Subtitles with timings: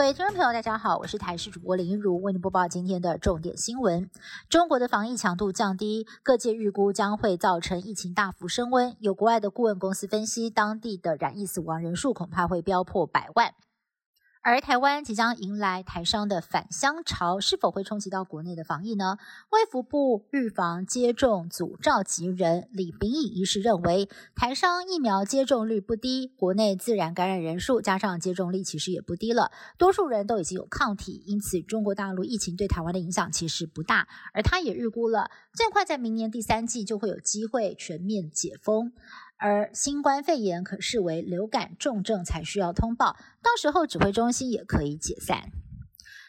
[0.00, 4.08] 各位听众朋友，大家好，我是台视主播林如，为您播报今天的重点新闻。
[4.48, 8.96] 中国的防疫强度降低，各界预估将会造成疫情大幅升温。
[9.00, 13.52] 有国外的顾问公司分析，当地的染疫死亡人数恐怕会飙破百万。
[14.42, 19.18] 而台湾即将迎来台商的返乡潮，是否会冲击到国内的防疫呢？
[19.50, 34.08] 卫福部预防接种组召集人李秉颖医师认为，台商疫苗接种率不低，国内自然感染人数加上接种率其实也不低了，多数人都已经有抗体，因此中国大陆疫情对台湾的影响其实不大。
[34.32, 38.94] 而他也预估了，最快在明年第三季就会有机会全面解封。
[39.40, 45.50] 而新冠肺炎可视为流感重症才需要通报，到时候指挥中心也可以解散。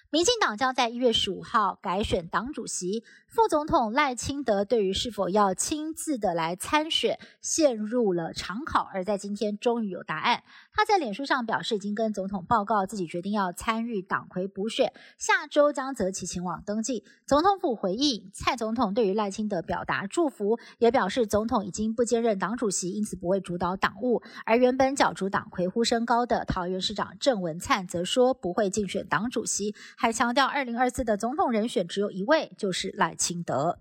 [0.09, 10.43] 民进党将在一月十五号改选党主席，副总统赖清德对于是否要亲自的来参选陷入了长考，而在今天终于有答案。
[10.73, 17.03] 他在脸书上表示，已经跟总统报告自己决定要参与党魁补选，下周将择期前往登记。
[17.27, 24.23] 总统府回应，蔡总统对于赖清德表达祝福，也表示总统已经不兼任党主席，因此不会主导党务。
[24.45, 29.75] 而原本角逐党魁呼声高的桃园市长郑文灿则说不会竞选党主席。
[29.97, 33.77] 还强调，二零二四的总统人选只有一位，就是赖清德。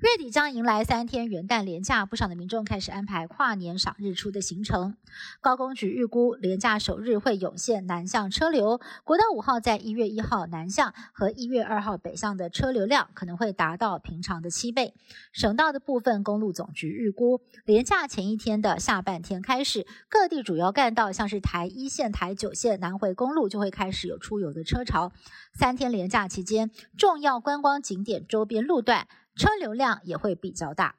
[0.00, 4.96] 月底将迎来三天元旦连假，不少的民众开始安排跨年赏日出的行程。
[5.42, 8.80] 高工局预估，连假首日会涌现南向车流。
[9.04, 14.94] 国道五号在一月一号南向和一月二号北向的车流量可能会达到平常的七倍。
[15.32, 25.12] 省道的部分，公路总局预估，连假前一天的下半天开始，各地主要干道，像是台一线、台九线南回公路就会开始有出游的车潮。
[25.52, 29.06] 三天连假期间，重要观光景点周边路段。
[29.36, 30.96] 车流量也会比较大。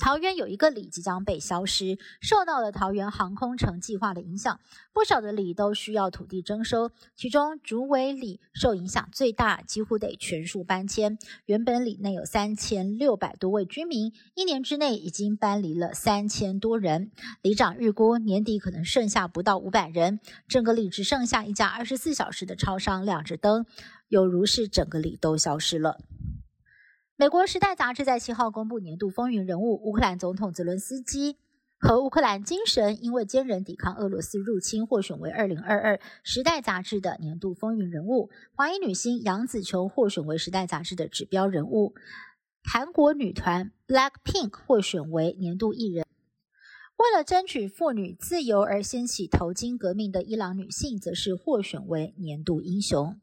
[0.00, 4.60] 桃园有一个里即将被消失，受到了桃园航空城计划的影响，
[4.92, 11.18] 不少的里都需要土地征收，其中竹围里受影响最大，几乎得全数搬迁。
[11.46, 17.10] 原本里内有三千六百多位居民，一年之内已经搬离了三千多人。
[17.42, 23.66] 里长预估年底可能剩下不到五百人，整个里只剩下一家二十四小时的超商亮着灯，
[24.06, 25.98] 有如是整个里都消失了。
[27.20, 31.36] 美国《时代》杂志在七号公布年度风云人物，乌克兰总统泽伦斯基
[31.76, 38.30] 和乌克兰精神，因为坚韧抵抗俄罗斯入侵，获选为二零二二《时代》杂志的年度风云人物。
[38.54, 41.96] 华裔女星杨紫琼获选为《时代》杂志的指标人物。
[42.62, 46.06] 韩国女团 BLACKPINK 获选为年度艺人。
[46.98, 53.20] 为了争取妇女自由而掀起头巾革命的伊朗女性，则是获选为年度英雄。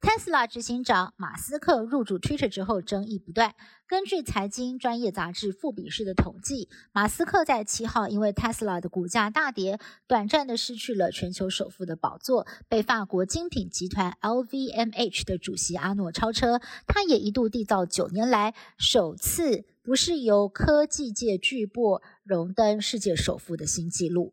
[0.00, 3.56] 特斯拉执行长马斯克入主 Twitter 之后，争议不断。
[3.88, 16.60] 根据财经专业杂志富比士的统计，马斯克在七号因为特斯拉的股价大跌，短暂的失去了全球首富的宝座，被法国精品集团 LVMH 的主席阿诺超车。
[16.86, 24.32] 他也一度缔造九年来首次不是由科技界巨擘荣登世界首富的新纪录。